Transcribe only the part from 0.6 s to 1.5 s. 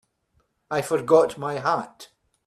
I forgot